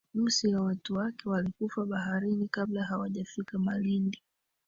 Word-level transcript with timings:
Nusu 0.13 0.47
ya 0.47 0.61
watu 0.61 0.93
wake 0.95 1.29
walikufa 1.29 1.85
baharini 1.85 2.47
kabla 2.47 2.83
hawajafika 2.83 3.59
Malindi 3.59 4.23